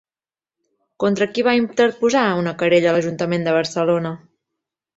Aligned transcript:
Contra 1.03 1.27
qui 1.35 1.43
va 1.49 1.53
interposar 1.59 2.25
una 2.39 2.55
querella 2.63 2.95
l'Ajuntament 2.97 3.47
de 3.49 3.57
Barcelona? 3.61 4.17